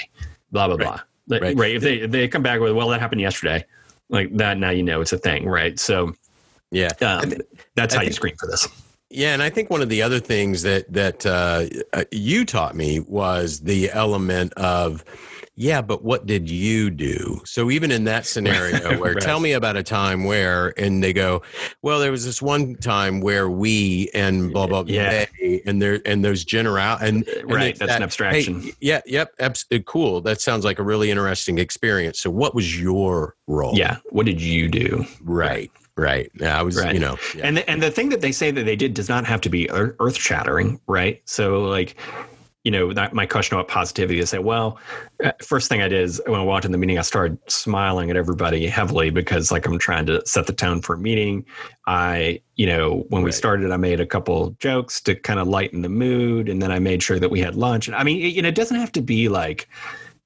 [0.53, 1.01] Blah blah right.
[1.27, 1.39] blah.
[1.39, 1.57] Right.
[1.57, 1.75] right.
[1.75, 3.65] If they if they come back with, well, that happened yesterday,
[4.07, 4.57] like that.
[4.57, 5.45] Now you know it's a thing.
[5.45, 5.77] Right.
[5.77, 6.13] So
[6.71, 7.41] yeah, um, th-
[7.75, 8.67] that's I how think, you screen for this.
[9.09, 12.75] Yeah, and I think one of the other things that that uh, uh, you taught
[12.75, 15.03] me was the element of.
[15.59, 17.41] Yeah, but what did you do?
[17.43, 19.23] So even in that scenario where right.
[19.23, 21.41] tell me about a time where and they go,
[21.81, 25.25] well, there was this one time where we and blah blah yeah.
[25.39, 28.61] they and there and those general and, and right that's that, an abstraction.
[28.61, 30.21] Hey, yeah, yep, abs- uh, cool.
[30.21, 32.19] That sounds like a really interesting experience.
[32.19, 33.75] So what was your role?
[33.75, 35.07] Yeah, what did you do?
[35.23, 35.71] Right.
[35.97, 36.31] Right.
[36.35, 36.93] Yeah, I was, right.
[36.93, 37.17] you know.
[37.35, 37.47] Yeah.
[37.47, 39.49] And the, and the thing that they say that they did does not have to
[39.49, 41.21] be earth shattering, right?
[41.25, 41.95] So like,
[42.63, 44.77] you know, that, my question about positivity is say, well,
[45.23, 48.11] uh, first thing I did is when I walked in the meeting, I started smiling
[48.11, 51.45] at everybody heavily because like I'm trying to set the tone for a meeting.
[51.87, 53.27] I, you know, when right.
[53.27, 56.71] we started, I made a couple jokes to kind of lighten the mood, and then
[56.71, 57.87] I made sure that we had lunch.
[57.87, 59.69] And I mean, it, you know, it doesn't have to be like,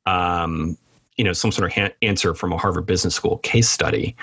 [0.06, 0.78] um,
[1.18, 4.16] you know some sort of ha- answer from a Harvard Business School case study.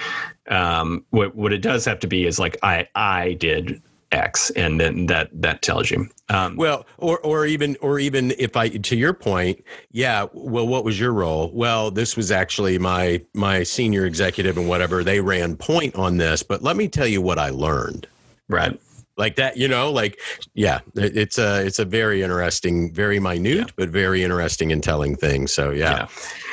[0.48, 3.80] Um, what what it does have to be is like I I did
[4.12, 6.08] X, and then that that tells you.
[6.30, 10.26] Um, well, or or even or even if I to your point, yeah.
[10.32, 11.50] Well, what was your role?
[11.52, 15.04] Well, this was actually my my senior executive and whatever.
[15.04, 18.06] They ran point on this, but let me tell you what I learned.
[18.48, 18.78] Right
[19.18, 20.18] like that you know like
[20.54, 23.64] yeah it's a it's a very interesting very minute yeah.
[23.76, 26.06] but very interesting and telling thing so yeah,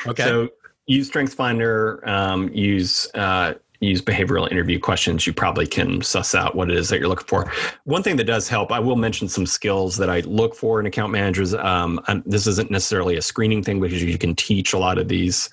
[0.06, 0.12] yeah.
[0.12, 0.23] okay.
[0.23, 0.49] So
[0.88, 5.28] use strengths finder um, use uh, use behavioral interview questions.
[5.28, 7.51] You probably can suss out what it is that you're looking for.
[7.84, 10.86] One thing that does help i will mention some skills that i look for in
[10.86, 11.54] account managers.
[11.54, 15.49] Um, this isn't necessarily a screening thing because you can teach a lot of these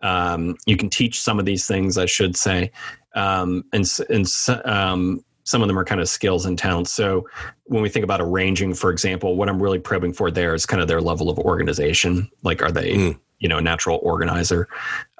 [0.00, 2.70] um, you can teach some of these things i should say.
[3.14, 4.26] Um, and, and
[4.64, 6.92] um, some of them are kind of skills and talents.
[6.92, 7.26] So
[7.64, 10.82] when we think about arranging, for example, what I'm really probing for there is kind
[10.82, 12.30] of their level of organization.
[12.42, 13.18] Like, are they, mm.
[13.38, 14.68] you know, a natural organizer?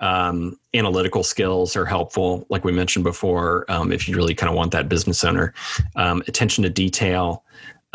[0.00, 4.54] Um, analytical skills are helpful, like we mentioned before, um, if you really kind of
[4.54, 5.54] want that business owner.
[5.96, 7.42] Um, attention to detail.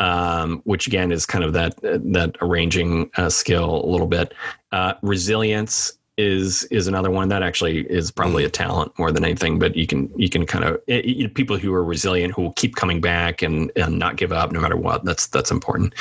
[0.00, 4.34] Um, which again is kind of that that arranging uh, skill a little bit.
[4.72, 8.46] Uh, resilience is is another one that actually is probably mm.
[8.46, 11.56] a talent more than anything but you can you can kind of it, it, people
[11.56, 14.76] who are resilient who will keep coming back and and not give up no matter
[14.76, 15.92] what that's that's important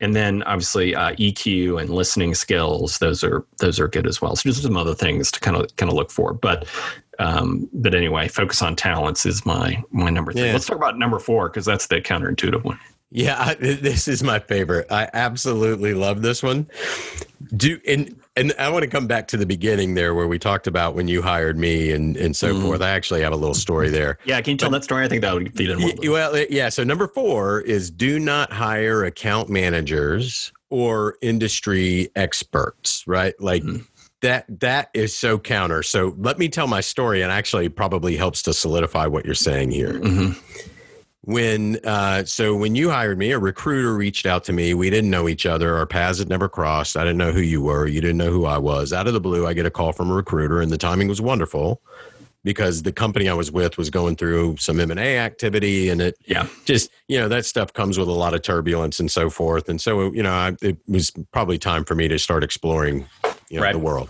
[0.00, 4.36] and then obviously uh, eq and listening skills those are those are good as well
[4.36, 6.66] so just some other things to kind of kind of look for but
[7.18, 10.52] um, but anyway focus on talents is my my number three yeah.
[10.52, 12.78] let's talk about number four because that's the counterintuitive one
[13.14, 14.90] yeah, I, this is my favorite.
[14.90, 16.66] I absolutely love this one.
[17.54, 20.66] Do and and I want to come back to the beginning there where we talked
[20.66, 22.62] about when you hired me and and so mm.
[22.62, 22.82] forth.
[22.82, 24.18] I actually have a little story there.
[24.24, 25.04] Yeah, can you tell but, that story?
[25.04, 26.10] I think that would feed in.
[26.10, 26.68] Well, yeah.
[26.68, 33.04] So number four is do not hire account managers or industry experts.
[33.06, 33.62] Right, like.
[33.62, 33.86] Mm
[34.22, 35.82] that that is so counter.
[35.82, 39.72] So let me tell my story, and actually probably helps to solidify what you're saying
[39.72, 39.94] here.
[39.94, 40.70] Mm-hmm
[41.24, 44.74] when uh, so when you hired me a recruiter reached out to me.
[44.74, 45.76] We didn't know each other.
[45.76, 46.96] Our paths had never crossed.
[46.96, 47.86] I didn't know who you were.
[47.86, 48.92] You didn't know who i was.
[48.92, 51.20] Out of the blue i get a call from a recruiter and the timing was
[51.20, 51.80] wonderful
[52.44, 56.48] because the company i was with was going through some m&a activity and it yeah.
[56.64, 59.68] just you know that stuff comes with a lot of turbulence and so forth.
[59.68, 63.06] And so you know I, it was probably time for me to start exploring
[63.48, 63.72] you know, right.
[63.72, 64.08] the world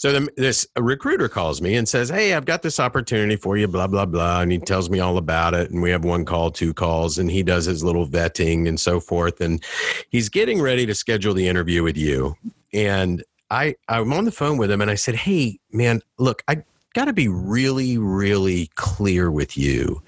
[0.00, 3.68] so the, this recruiter calls me and says, "Hey, I've got this opportunity for you."
[3.68, 5.70] Blah blah blah, and he tells me all about it.
[5.70, 8.98] And we have one call, two calls, and he does his little vetting and so
[8.98, 9.42] forth.
[9.42, 9.62] And
[10.08, 12.34] he's getting ready to schedule the interview with you.
[12.72, 16.62] And I I'm on the phone with him, and I said, "Hey, man, look, I
[16.94, 20.00] got to be really, really clear with you."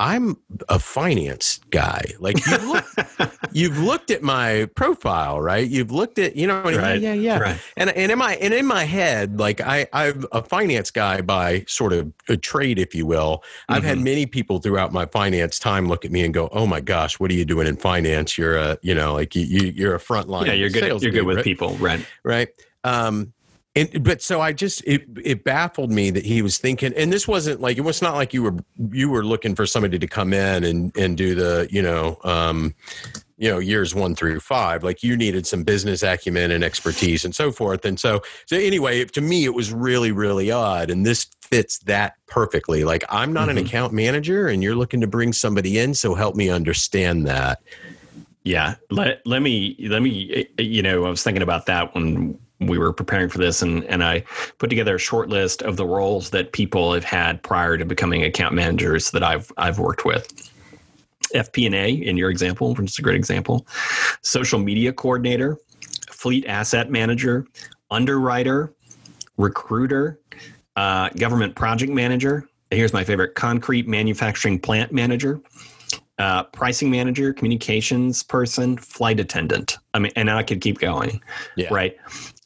[0.00, 0.38] I'm
[0.70, 2.02] a finance guy.
[2.20, 2.98] Like you've looked,
[3.52, 5.68] you've looked at my profile, right?
[5.68, 6.98] You've looked at, you know, right.
[6.98, 7.38] yeah, yeah, yeah.
[7.38, 7.60] Right.
[7.76, 11.64] And and in my and in my head, like I I'm a finance guy by
[11.68, 13.44] sort of a trade, if you will.
[13.44, 13.74] Mm-hmm.
[13.74, 14.04] I've had mm-hmm.
[14.04, 17.30] many people throughout my finance time look at me and go, "Oh my gosh, what
[17.30, 18.38] are you doing in finance?
[18.38, 20.46] You're a, you know, like you you're a frontline.
[20.46, 21.02] Yeah, you're good.
[21.02, 21.44] You're good with right?
[21.44, 22.02] people, right?
[22.24, 22.48] Right.
[22.84, 23.34] Um,
[23.76, 27.28] and but so I just it it baffled me that he was thinking, and this
[27.28, 28.56] wasn't like it was not like you were
[28.90, 32.74] you were looking for somebody to come in and and do the you know um,
[33.40, 34.82] you know years one through five.
[34.82, 37.84] Like you needed some business acumen and expertise and so forth.
[37.84, 40.90] And so so anyway to me it was really really odd.
[40.90, 42.84] And this fits that perfectly.
[42.84, 43.58] Like i'm not mm-hmm.
[43.58, 45.94] an account manager and you're looking to bring somebody in.
[45.94, 47.62] So help me understand that.
[48.44, 48.74] Yeah.
[48.90, 52.92] Let, let me let me you know i was thinking about that when we were
[52.92, 54.20] preparing for this and, and I
[54.58, 58.22] put together a short list of the roles that people have had prior to becoming
[58.22, 60.50] account managers that I've I've worked with.
[61.34, 63.66] FP&A in your example, which is a great example.
[64.22, 65.58] Social media coordinator,
[66.10, 67.46] fleet asset manager,
[67.90, 68.74] underwriter,
[69.36, 70.18] recruiter,
[70.76, 72.48] uh, government project manager.
[72.70, 75.40] Here's my favorite: concrete manufacturing plant manager,
[76.18, 79.78] uh, pricing manager, communications person, flight attendant.
[79.94, 81.20] I mean, and I could keep going.
[81.56, 81.72] Yeah.
[81.72, 81.96] Right.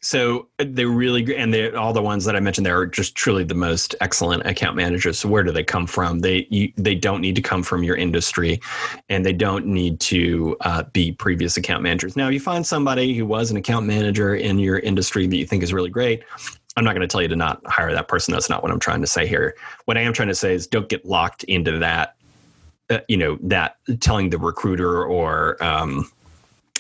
[0.05, 3.43] So they're really and they all the ones that I mentioned there are just truly
[3.43, 5.19] the most excellent account managers.
[5.19, 6.19] So where do they come from?
[6.19, 8.61] They you, they don't need to come from your industry,
[9.09, 12.17] and they don't need to uh, be previous account managers.
[12.17, 15.47] Now, if you find somebody who was an account manager in your industry that you
[15.47, 16.23] think is really great,
[16.77, 18.33] I'm not going to tell you to not hire that person.
[18.33, 19.57] That's not what I'm trying to say here.
[19.87, 22.15] What I am trying to say is don't get locked into that.
[22.91, 26.11] Uh, you know that telling the recruiter or um,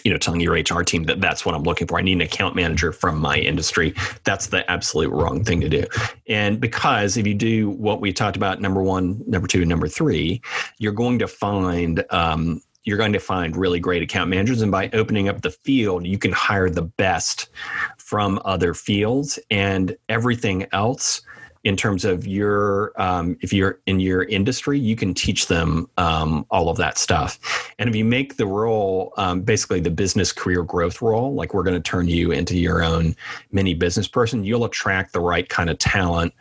[0.04, 1.98] you know telling your hr team that that's what i'm looking for.
[1.98, 3.94] I need an account manager from my industry.
[4.24, 5.84] That's the absolute wrong thing to do.
[6.28, 10.40] And because if you do what we talked about number one number two number three
[10.78, 14.60] you're going to find um, you're going to find really great account managers.
[14.60, 17.48] And by opening up the field you can hire the best
[17.96, 19.38] from other fields.
[19.50, 21.22] And everything else
[21.64, 26.46] in terms of your um, if you're in your industry you can teach them um,
[26.50, 27.72] all of that stuff.
[27.78, 31.62] And if you make the role um, basically the business career growth role like we're
[31.62, 33.16] going to turn you into your own
[33.50, 36.32] mini business person you'll attract the right kind of talent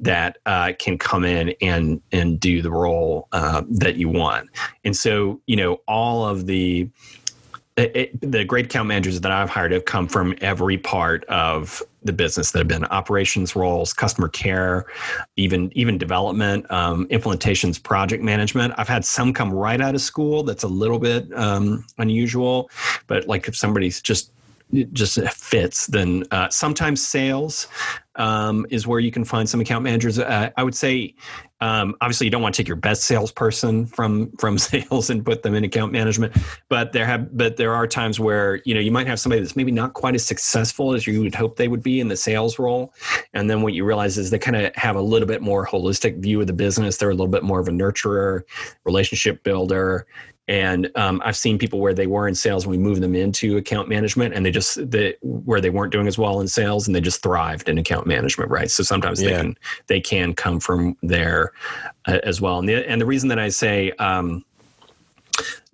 [0.00, 4.48] that uh, can come in and and do the role uh, that you want.
[4.84, 6.88] And so you know all of the
[7.94, 12.12] it, the great account managers that I've hired have come from every part of the
[12.12, 14.86] business that have been operations roles, customer care,
[15.36, 18.74] even even development, um, implementations, project management.
[18.78, 20.42] I've had some come right out of school.
[20.42, 22.70] That's a little bit um, unusual,
[23.06, 24.32] but like if somebody's just
[24.92, 27.66] just fits, then uh, sometimes sales
[28.16, 30.18] um, is where you can find some account managers.
[30.18, 31.14] Uh, I would say,
[31.60, 35.42] um, obviously, you don't want to take your best salesperson from from sales and put
[35.42, 36.34] them in account management,
[36.68, 39.56] but there have but there are times where you know you might have somebody that's
[39.56, 42.58] maybe not quite as successful as you would hope they would be in the sales
[42.58, 42.94] role,
[43.34, 46.18] and then what you realize is they kind of have a little bit more holistic
[46.18, 46.96] view of the business.
[46.96, 48.42] They're a little bit more of a nurturer,
[48.84, 50.06] relationship builder,
[50.50, 53.56] and um, I've seen people where they were in sales and we moved them into
[53.56, 56.94] account management and they just they, where they weren't doing as well in sales and
[56.94, 58.68] they just thrived in account management, right?
[58.68, 59.28] So sometimes yeah.
[59.28, 61.52] they can they can come from there
[62.06, 62.58] uh, as well.
[62.58, 64.44] And the and the reason that I say um,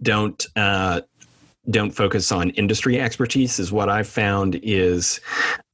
[0.03, 1.01] don't uh,
[1.71, 5.21] don't focus on industry expertise is what I've found is,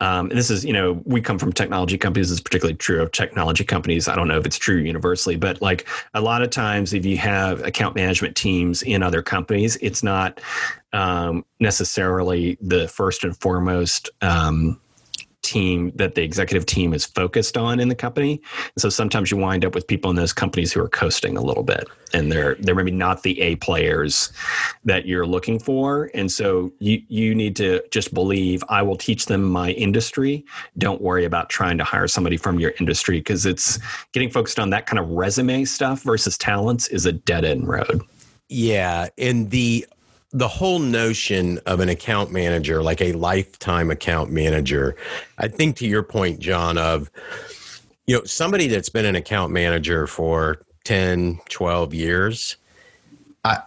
[0.01, 2.31] um, and this is, you know, we come from technology companies.
[2.31, 4.09] It's particularly true of technology companies.
[4.09, 7.19] I don't know if it's true universally, but like a lot of times, if you
[7.19, 10.41] have account management teams in other companies, it's not
[10.93, 14.81] um, necessarily the first and foremost um,
[15.43, 18.41] team that the executive team is focused on in the company.
[18.75, 21.43] And so sometimes you wind up with people in those companies who are coasting a
[21.43, 24.33] little bit and they're they're maybe not the A players
[24.85, 26.11] that you're looking for.
[26.15, 30.45] And so you you need to just believe I will teach them my industry.
[30.79, 33.79] Don't worry about trying to hire somebody from your industry because it's
[34.13, 38.03] getting focused on that kind of resume stuff versus talents is a dead end road.
[38.49, 39.87] Yeah, and the
[40.33, 44.97] the whole notion of an account manager, like a lifetime account manager,
[45.39, 47.11] I think to your point, John, of,
[48.07, 52.57] you know, somebody that's been an account manager for 10, 12 years,
[53.45, 53.59] I,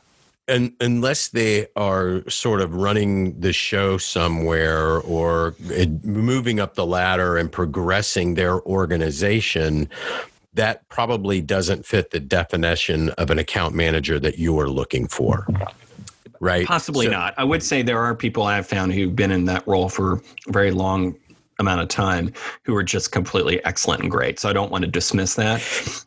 [0.48, 6.86] and unless they are sort of running the show somewhere or eh, moving up the
[6.86, 9.90] ladder and progressing their organization,
[10.56, 15.48] that probably doesn't fit the definition of an account manager that you are looking for
[16.40, 16.66] right?
[16.66, 17.34] Possibly so, not.
[17.38, 20.72] I would say there are people I've found who've been in that role for very
[20.72, 21.16] long
[21.60, 22.32] amount of time
[22.64, 24.40] who are just completely excellent and great.
[24.40, 25.62] So I don't want to dismiss that.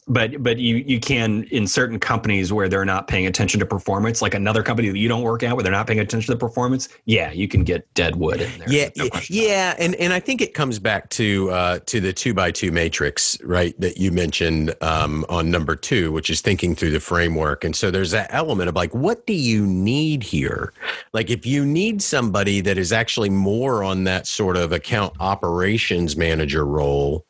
[0.07, 4.23] But but you you can in certain companies where they're not paying attention to performance,
[4.23, 6.89] like another company that you don't work at where they're not paying attention to performance,
[7.05, 8.71] yeah, you can get dead wood in there.
[8.71, 12.35] Yeah, no yeah, and and I think it comes back to uh, to the two
[12.35, 13.79] by two matrix, right?
[13.81, 17.65] That you mentioned um, on number two, which is thinking through the framework.
[17.65, 20.73] And so there's that element of like, what do you need here?
[21.13, 26.17] Like, if you need somebody that is actually more on that sort of account operations
[26.17, 27.25] manager role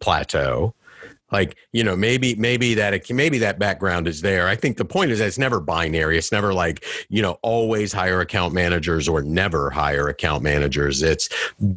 [0.00, 0.74] plateau
[1.32, 4.48] like you know maybe maybe that maybe that background is there.
[4.48, 6.18] I think the point is that it's never binary.
[6.18, 11.02] It's never like you know always hire account managers or never hire account managers.
[11.02, 11.28] It's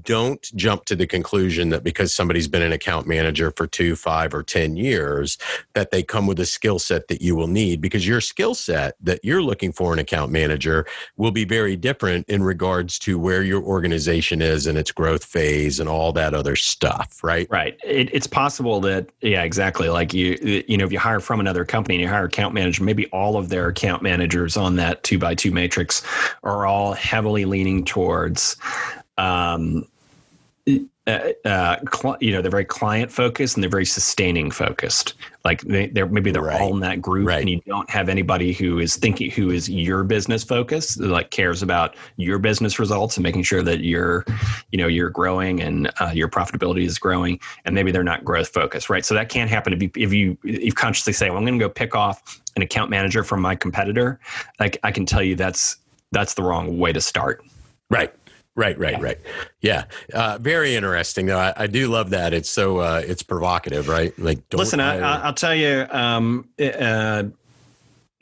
[0.04, 4.34] don't jump to the conclusion that because somebody's been an account manager for two five
[4.34, 5.38] or ten years
[5.74, 8.96] that they come with a skill set that you will need because your skill set
[9.02, 10.86] that you're looking for an account manager
[11.18, 15.80] will be very different in regards to where your organization is and its growth phase
[15.80, 17.48] and all that other stuff right?
[17.50, 17.80] Right.
[17.84, 19.90] It, it's possible that yeah yeah, exactly.
[19.90, 22.84] Like you, you know, if you hire from another company and you hire account manager,
[22.84, 26.04] maybe all of their account managers on that two by two matrix
[26.44, 28.56] are all heavily leaning towards
[29.18, 29.88] um,
[31.08, 35.16] uh, uh, cl- you know, they're very client focused and they're very sustaining focused.
[35.44, 36.62] Like they, are maybe they're right.
[36.62, 37.40] all in that group, right.
[37.40, 41.64] and you don't have anybody who is thinking who is your business focused, like cares
[41.64, 44.24] about your business results and making sure that you're,
[44.72, 47.40] you know, you're growing and uh, your profitability is growing.
[47.66, 49.04] And maybe they're not growth focused, right?
[49.04, 51.66] So that can't happen if you if you, you consciously say, "Well, I'm going to
[51.66, 54.20] go pick off an account manager from my competitor."
[54.60, 55.78] Like I can tell you that's
[56.12, 57.44] that's the wrong way to start.
[57.90, 58.14] Right.
[58.56, 59.02] Right, right, yeah.
[59.02, 59.18] right.
[59.62, 59.84] Yeah,
[60.14, 61.28] uh, very interesting.
[61.28, 62.34] Though I, I, do love that.
[62.34, 64.18] It's so uh, it's provocative, right?
[64.20, 65.86] Like, listen, I, will tell you.
[65.90, 67.24] Um, uh,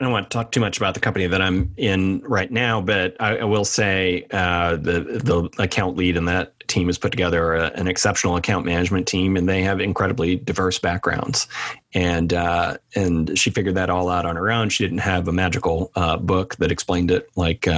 [0.00, 2.80] I don't want to talk too much about the company that I'm in right now,
[2.80, 7.10] but I, I will say uh, the the account lead in that team has put
[7.10, 11.48] together a, an exceptional account management team, and they have incredibly diverse backgrounds.
[11.92, 14.70] And uh, and she figured that all out on her own.
[14.70, 17.68] She didn't have a magical uh, book that explained it like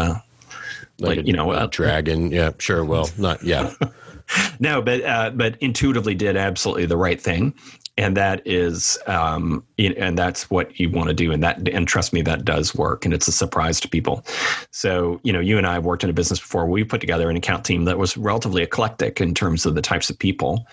[1.02, 2.30] like, like a, you know, a dragon.
[2.30, 2.84] Yeah, sure.
[2.84, 3.72] Well, not yeah.
[4.60, 7.54] no, but uh, but intuitively did absolutely the right thing,
[7.96, 12.12] and that is um, and that's what you want to do, and that and trust
[12.12, 14.24] me, that does work, and it's a surprise to people.
[14.70, 16.66] So you know, you and I have worked in a business before.
[16.66, 20.10] We put together an account team that was relatively eclectic in terms of the types
[20.10, 20.66] of people.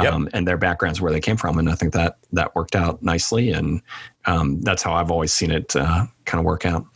[0.00, 0.12] Yep.
[0.12, 3.02] Um, and their backgrounds where they came from, and I think that that worked out
[3.02, 3.82] nicely, and
[4.26, 6.86] um, that's how I've always seen it uh, kind of work out.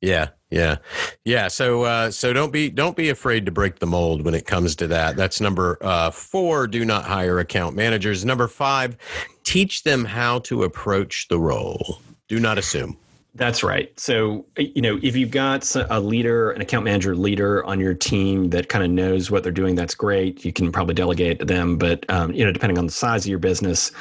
[0.00, 0.76] Yeah, yeah,
[1.24, 1.48] yeah.
[1.48, 4.74] So, uh, so don't be don't be afraid to break the mold when it comes
[4.76, 5.16] to that.
[5.16, 6.66] That's number uh, four.
[6.66, 8.24] Do not hire account managers.
[8.24, 8.96] Number five,
[9.44, 12.00] teach them how to approach the role.
[12.28, 12.96] Do not assume.
[13.36, 13.98] That's right.
[13.98, 18.50] So, you know, if you've got a leader, an account manager leader on your team
[18.50, 20.44] that kind of knows what they're doing, that's great.
[20.44, 21.78] You can probably delegate to them.
[21.78, 23.92] But, um, you know, depending on the size of your business,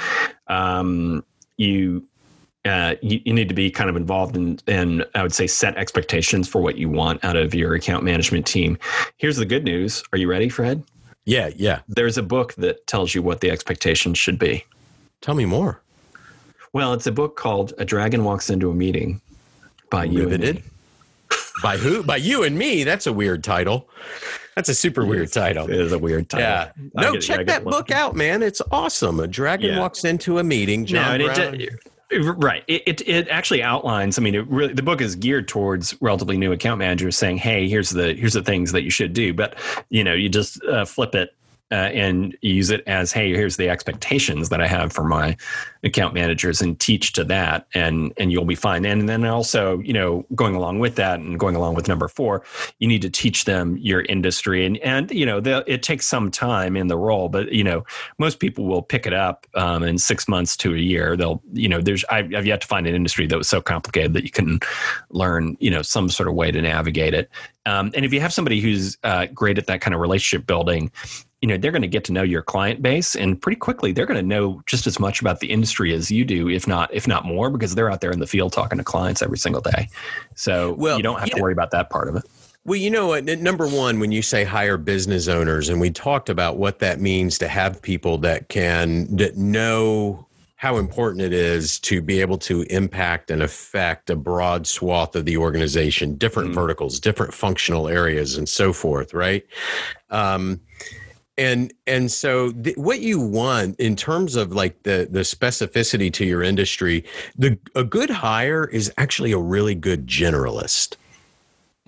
[0.48, 1.24] um,
[1.58, 2.08] you
[2.65, 5.78] uh, you, you, need to be kind of involved in, and I would say set
[5.78, 8.78] expectations for what you want out of your account management team.
[9.17, 10.04] Here's the good news.
[10.12, 10.84] Are you ready, Fred?
[11.26, 11.82] Yeah, yeah.
[11.88, 14.65] There's a book that tells you what the expectations should be.
[15.22, 15.82] Tell me more.
[16.74, 19.22] Well, it's a book called A Dragon Walks Into a Meeting
[19.89, 20.13] by Riveted.
[20.13, 20.63] you and me.
[21.63, 22.04] by who?
[22.04, 22.84] By you and me.
[22.84, 23.89] That's a weird title.
[24.56, 25.69] That's a super weird title.
[25.69, 26.45] It is a weird title.
[26.45, 26.72] Yeah.
[26.93, 28.43] No, check that book out, man.
[28.43, 29.22] It's awesome.
[29.22, 29.80] A dragon yeah.
[29.80, 30.86] walks into a meeting.
[30.86, 31.62] John no, Brown.
[31.62, 31.80] It,
[32.12, 32.63] Right.
[32.67, 34.17] It, it, it actually outlines.
[34.17, 37.69] I mean, it really the book is geared towards relatively new account managers saying, "Hey,
[37.69, 39.56] here's the here's the things that you should do." But
[39.89, 41.36] you know, you just uh, flip it
[41.72, 45.36] uh, and use it as hey here's the expectations that i have for my
[45.84, 48.86] account managers and teach to that and and you'll be fine.
[48.86, 52.44] And then also you know going along with that and going along with number four
[52.80, 54.66] you need to teach them your industry.
[54.66, 57.86] And and you know it takes some time in the role but you know
[58.18, 61.16] most people will pick it up um, in six months to a year.
[61.16, 64.14] They'll you know there's I've, I've yet to find an industry that was so complicated
[64.14, 64.60] that you can
[65.10, 67.30] learn you know some sort of way to navigate it
[67.70, 70.92] um, and if you have somebody who's uh, great at that kind of relationship building
[71.42, 74.06] you know they're going to get to know your client base and pretty quickly they're
[74.06, 77.08] going to know just as much about the industry as you do if not if
[77.08, 79.88] not more because they're out there in the field talking to clients every single day.
[80.36, 82.24] So well, you don't have to worry about that part of it.
[82.66, 83.24] Well, you know what?
[83.24, 87.38] Number one, when you say hire business owners, and we talked about what that means
[87.40, 90.28] to have people that can that know
[90.60, 95.24] how important it is to be able to impact and affect a broad swath of
[95.24, 96.60] the organization, different mm-hmm.
[96.60, 99.13] verticals, different functional areas, and so forth.
[99.13, 99.45] Right.
[100.10, 100.60] Um,
[101.38, 106.25] and and so th- what you want in terms of like the the specificity to
[106.25, 107.06] your industry
[107.38, 110.98] the a good hire is actually a really good generalist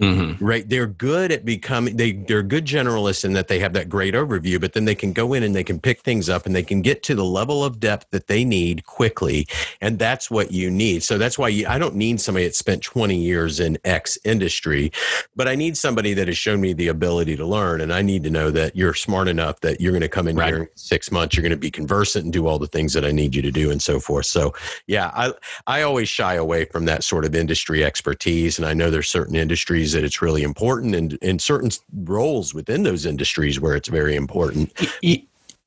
[0.02, 0.44] Mm-hmm.
[0.44, 0.68] Right.
[0.68, 4.60] They're good at becoming they they're good generalists in that they have that great overview,
[4.60, 6.82] but then they can go in and they can pick things up and they can
[6.82, 9.46] get to the level of depth that they need quickly.
[9.80, 11.04] And that's what you need.
[11.04, 14.92] So that's why you, I don't need somebody that spent 20 years in X industry,
[15.36, 17.80] but I need somebody that has shown me the ability to learn.
[17.80, 20.36] And I need to know that you're smart enough that you're going to come in
[20.36, 20.48] right.
[20.48, 23.06] here in six months, you're going to be conversant and do all the things that
[23.06, 24.26] I need you to do and so forth.
[24.26, 24.56] So
[24.88, 25.34] yeah, I
[25.68, 28.58] I always shy away from that sort of industry expertise.
[28.58, 31.72] And I know there's certain industries industries that it's really important and in certain
[32.06, 34.72] roles within those industries where it's very important.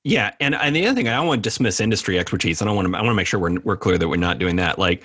[0.07, 2.61] Yeah, and, and the other thing I don't want to dismiss industry expertise.
[2.61, 2.95] I don't want to.
[2.95, 4.79] I want to make sure we're we're clear that we're not doing that.
[4.79, 5.03] Like,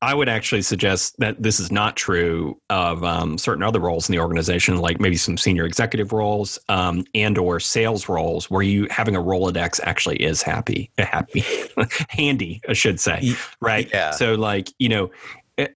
[0.00, 4.14] I would actually suggest that this is not true of um, certain other roles in
[4.14, 8.86] the organization, like maybe some senior executive roles um, and or sales roles, where you
[8.88, 11.44] having a Rolodex actually is happy, happy,
[12.08, 13.90] handy, I should say, right?
[13.92, 14.12] Yeah.
[14.12, 15.10] So, like you know,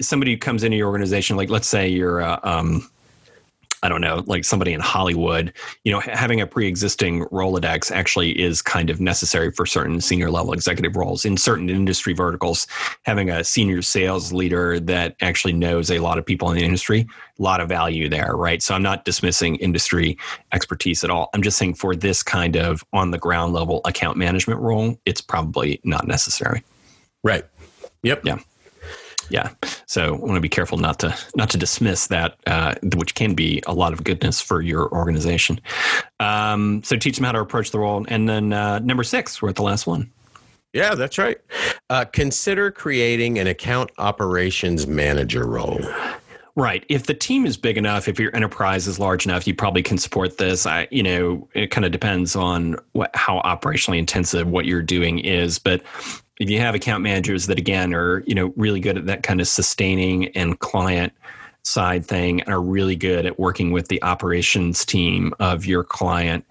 [0.01, 2.89] somebody who comes into your organization, like let's say you're, uh, um,
[3.85, 5.53] I don't know, like somebody in Hollywood,
[5.83, 10.53] you know, having a pre-existing Rolodex actually is kind of necessary for certain senior level
[10.53, 12.68] executive roles in certain industry verticals.
[13.03, 17.09] Having a senior sales leader that actually knows a lot of people in the industry,
[17.41, 18.62] a lot of value there, right?
[18.62, 20.16] So I'm not dismissing industry
[20.53, 21.28] expertise at all.
[21.35, 25.20] I'm just saying for this kind of on the ground level account management role, it's
[25.20, 26.62] probably not necessary.
[27.24, 27.45] Right.
[28.05, 28.24] Yep.
[28.24, 28.39] Yeah
[29.33, 29.51] yeah.
[29.87, 33.35] So I want to be careful not to not to dismiss that, uh, which can
[33.35, 35.61] be a lot of goodness for your organization.
[36.20, 39.49] Um, so teach them how to approach the role, and then uh, number six, we're
[39.49, 40.12] at the last one.
[40.72, 41.39] Yeah, that's right.
[41.91, 45.80] Uh, consider creating an account operations manager role.
[46.55, 46.85] Right.
[46.91, 49.97] If the team is big enough, if your enterprise is large enough, you probably can
[49.97, 50.66] support this.
[50.66, 55.18] I, you know, it kind of depends on what, how operationally intensive what you're doing
[55.18, 55.59] is.
[55.59, 55.83] But
[56.43, 59.40] if you have account managers that again are you know really good at that kind
[59.40, 61.12] of sustaining and client
[61.62, 66.45] side thing and are really good at working with the operations team of your client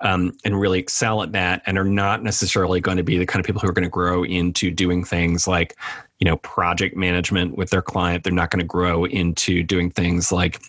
[0.00, 3.38] um, and really excel at that and are not necessarily going to be the kind
[3.38, 5.76] of people who are going to grow into doing things like
[6.18, 8.24] you know project management with their client.
[8.24, 10.60] They're not going to grow into doing things like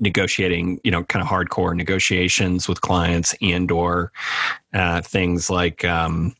[0.00, 4.10] negotiating you know kind of hardcore negotiations with clients and or
[4.72, 6.34] uh, things like um,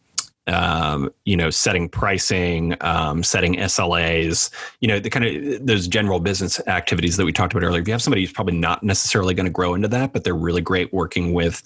[0.46, 6.20] um, you know, setting pricing, um, setting SLAs, you know, the kind of those general
[6.20, 7.80] business activities that we talked about earlier.
[7.80, 10.34] If you have somebody who's probably not necessarily going to grow into that, but they're
[10.34, 11.62] really great working with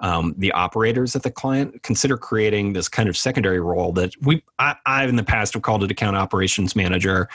[0.00, 4.42] um, the operators at the client, consider creating this kind of secondary role that we,
[4.58, 7.28] I, in the past have called it account operations manager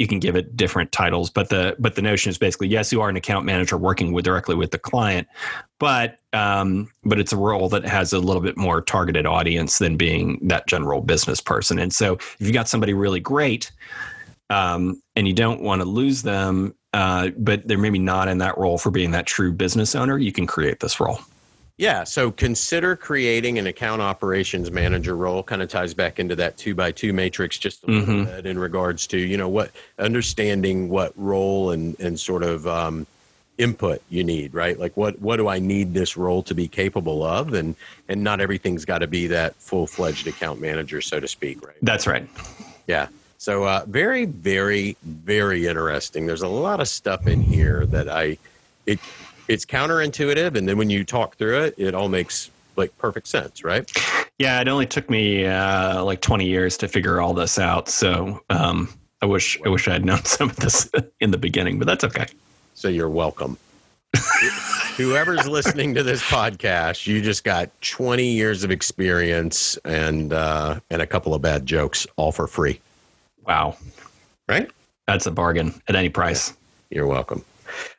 [0.00, 3.00] you can give it different titles but the but the notion is basically yes you
[3.00, 5.26] are an account manager working with directly with the client
[5.78, 9.96] but um, but it's a role that has a little bit more targeted audience than
[9.96, 11.78] being that general business person.
[11.78, 13.70] And so if you got somebody really great
[14.50, 18.56] um, and you don't want to lose them uh, but they're maybe not in that
[18.56, 21.20] role for being that true business owner you can create this role
[21.78, 25.44] yeah, so consider creating an account operations manager role.
[25.44, 28.24] Kind of ties back into that two by two matrix just a little mm-hmm.
[28.24, 33.06] bit in regards to you know what understanding what role and and sort of um,
[33.58, 34.76] input you need, right?
[34.76, 37.76] Like what what do I need this role to be capable of, and
[38.08, 41.76] and not everything's got to be that full fledged account manager, so to speak, right?
[41.82, 42.28] That's right.
[42.88, 43.06] Yeah.
[43.38, 46.26] So uh, very very very interesting.
[46.26, 48.36] There's a lot of stuff in here that I
[48.84, 48.98] it
[49.48, 53.64] it's counterintuitive, and then when you talk through it, it all makes like perfect sense,
[53.64, 53.90] right?
[54.38, 57.88] Yeah, it only took me uh, like 20 years to figure all this out.
[57.88, 58.88] So um,
[59.20, 60.90] I wish I wish I had known some of this
[61.20, 62.26] in the beginning, but that's okay.
[62.74, 63.58] So you're welcome.
[64.96, 71.02] Whoever's listening to this podcast, you just got 20 years of experience and uh, and
[71.02, 72.80] a couple of bad jokes, all for free.
[73.44, 73.76] Wow,
[74.48, 74.70] right?
[75.06, 76.54] That's a bargain at any price.
[76.90, 77.44] You're welcome.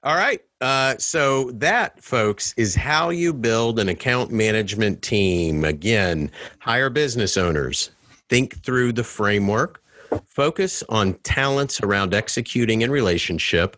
[0.03, 0.41] All right.
[0.61, 5.63] Uh, so that, folks, is how you build an account management team.
[5.63, 7.91] Again, hire business owners.
[8.30, 9.82] Think through the framework.
[10.28, 13.78] Focus on talents around executing and relationship.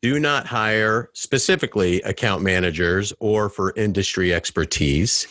[0.00, 5.26] Do not hire specifically account managers or for industry expertise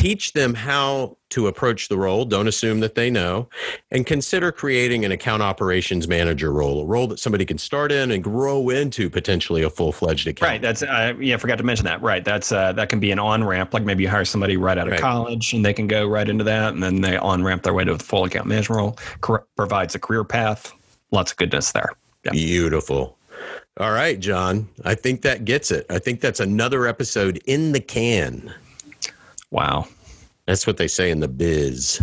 [0.00, 3.46] teach them how to approach the role don't assume that they know
[3.90, 8.10] and consider creating an account operations manager role a role that somebody can start in
[8.10, 11.84] and grow into potentially a full-fledged account right that's uh, yeah I forgot to mention
[11.84, 14.78] that right that's uh, that can be an on-ramp like maybe you hire somebody right
[14.78, 15.00] out of right.
[15.00, 17.92] college and they can go right into that and then they on-ramp their way to
[17.92, 20.72] the full account management role Cor- provides a career path
[21.10, 21.90] lots of goodness there.
[22.24, 22.32] Yeah.
[22.32, 23.18] beautiful.
[23.78, 25.84] All right john i think that gets it.
[25.90, 28.54] I think that's another episode in the can
[29.50, 29.86] Wow.
[30.46, 32.02] That's what they say in the biz.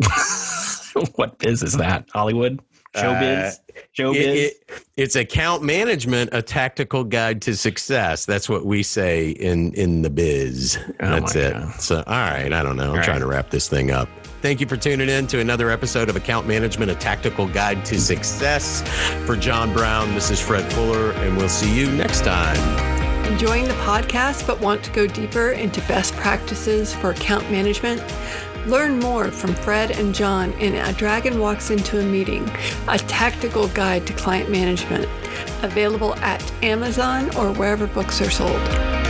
[1.16, 2.08] what biz is that?
[2.12, 2.60] Hollywood?
[2.94, 3.54] Showbiz.
[3.54, 4.16] Uh, Showbiz.
[4.16, 4.36] It,
[4.68, 8.26] it, it's account management, a tactical guide to success.
[8.26, 10.78] That's what we say in in the biz.
[11.00, 11.52] Oh That's it.
[11.52, 11.80] God.
[11.80, 12.92] So, all right, I don't know.
[12.92, 13.18] I'm All trying right.
[13.20, 14.08] to wrap this thing up.
[14.42, 18.00] Thank you for tuning in to another episode of Account Management, a tactical guide to
[18.00, 18.82] success.
[19.26, 22.89] For John Brown, this is Fred Fuller, and we'll see you next time.
[23.26, 28.02] Enjoying the podcast but want to go deeper into best practices for account management?
[28.66, 32.48] Learn more from Fred and John in A Dragon Walks Into a Meeting,
[32.88, 35.08] a tactical guide to client management.
[35.62, 39.09] Available at Amazon or wherever books are sold.